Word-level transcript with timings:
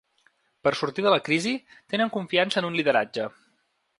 Per 0.67 0.71
sortir 0.79 1.03
de 1.07 1.11
la 1.15 1.19
crisi, 1.27 1.53
tenen 1.95 2.11
confiança 2.17 2.61
en 2.63 2.69
un 2.73 2.79
lideratge. 2.81 3.29